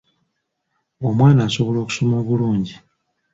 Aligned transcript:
Omwana 1.07 1.41
asobola 1.47 1.77
okusoma 1.81 2.15
obulungi. 2.21 2.75